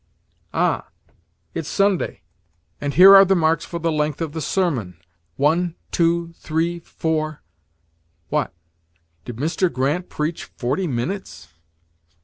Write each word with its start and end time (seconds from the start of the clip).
"Ah 0.51 0.87
it's 1.53 1.69
Sunday, 1.69 2.23
and 2.81 2.95
here 2.95 3.15
are 3.15 3.23
the 3.23 3.35
marks 3.35 3.65
for 3.65 3.77
the 3.77 3.91
length 3.91 4.19
of 4.19 4.31
the 4.31 4.41
sermon 4.41 4.97
one, 5.35 5.75
two, 5.91 6.33
three, 6.33 6.79
four 6.79 7.43
what! 8.29 8.51
did 9.25 9.35
Mr. 9.35 9.71
Grant 9.71 10.09
preach 10.09 10.45
forty 10.45 10.87
minutes?" 10.87 11.49